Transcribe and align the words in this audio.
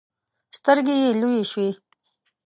سترګې 0.57 0.95
يې 1.03 1.09
لویې 1.19 1.43
شوې. 1.51 1.69